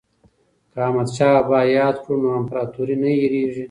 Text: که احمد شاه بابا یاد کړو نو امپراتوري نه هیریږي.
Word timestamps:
که 0.71 0.77
احمد 0.87 1.07
شاه 1.15 1.35
بابا 1.45 1.59
یاد 1.79 1.95
کړو 2.03 2.17
نو 2.23 2.29
امپراتوري 2.39 2.95
نه 3.03 3.09
هیریږي. 3.19 3.59